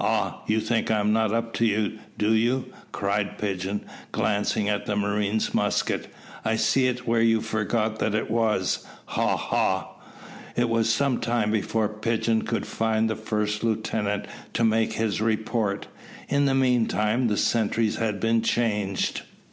"Ah! 0.00 0.42
you 0.48 0.58
think 0.58 0.90
I 0.90 0.98
am 0.98 1.12
not 1.12 1.32
up 1.32 1.52
to 1.54 1.64
you, 1.64 2.00
do 2.18 2.32
you?" 2.34 2.64
cried 2.90 3.38
Pigeon, 3.38 3.82
glancing 4.10 4.68
at 4.68 4.86
the 4.86 4.96
marine's 4.96 5.54
musket. 5.54 6.08
"I 6.44 6.56
see 6.56 6.88
it 6.88 7.06
where 7.06 7.20
you 7.20 7.40
forgot 7.40 8.00
that 8.00 8.12
it 8.12 8.28
was, 8.28 8.84
ha! 9.06 9.36
ha!" 9.36 9.90
It 10.56 10.68
was 10.68 10.92
some 10.92 11.20
time 11.20 11.52
before 11.52 11.88
Pigeon 11.88 12.42
could 12.42 12.66
find 12.66 13.08
the 13.08 13.14
first 13.14 13.62
lieutenant 13.62 14.26
to 14.54 14.64
make 14.64 14.94
his 14.94 15.20
report. 15.20 15.86
In 16.28 16.46
the 16.46 16.56
meantime 16.56 17.28
the 17.28 17.36
sentries 17.36 17.98
had 17.98 18.18
been 18.18 18.42
changed. 18.42 19.22